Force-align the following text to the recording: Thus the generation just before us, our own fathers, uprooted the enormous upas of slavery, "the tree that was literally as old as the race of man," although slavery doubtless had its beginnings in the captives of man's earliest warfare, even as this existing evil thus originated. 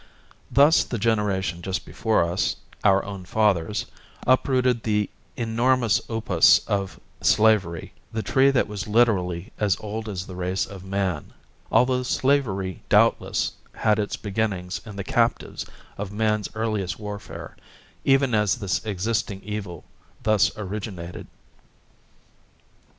Thus 0.49 0.83
the 0.83 0.97
generation 0.97 1.61
just 1.61 1.85
before 1.85 2.23
us, 2.23 2.55
our 2.83 3.05
own 3.05 3.23
fathers, 3.23 3.85
uprooted 4.25 4.81
the 4.81 5.11
enormous 5.37 6.01
upas 6.09 6.61
of 6.65 6.99
slavery, 7.21 7.93
"the 8.11 8.23
tree 8.23 8.49
that 8.49 8.67
was 8.67 8.87
literally 8.87 9.51
as 9.59 9.77
old 9.79 10.09
as 10.09 10.25
the 10.25 10.33
race 10.35 10.65
of 10.65 10.83
man," 10.83 11.33
although 11.71 12.01
slavery 12.01 12.81
doubtless 12.89 13.51
had 13.73 13.99
its 13.99 14.15
beginnings 14.17 14.81
in 14.87 14.95
the 14.95 15.03
captives 15.03 15.67
of 15.99 16.11
man's 16.11 16.49
earliest 16.55 16.97
warfare, 16.99 17.55
even 18.03 18.33
as 18.33 18.55
this 18.55 18.83
existing 18.83 19.39
evil 19.43 19.83
thus 20.23 20.49
originated. 20.57 21.27